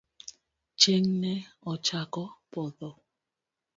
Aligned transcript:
Chieng' 0.79 1.15
ne 1.21 1.33
ochako 1.71 2.23
podho. 2.51 2.89